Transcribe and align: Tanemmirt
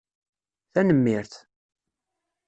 Tanemmirt 0.73 1.33